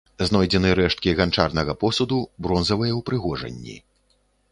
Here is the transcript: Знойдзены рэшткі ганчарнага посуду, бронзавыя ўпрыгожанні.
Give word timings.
Знойдзены 0.27 0.69
рэшткі 0.79 1.11
ганчарнага 1.19 1.75
посуду, 1.83 2.17
бронзавыя 2.47 2.97
ўпрыгожанні. 3.01 3.77